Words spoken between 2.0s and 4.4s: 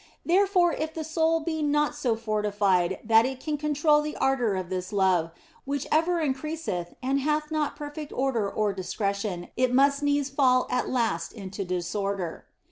fortified that it can control the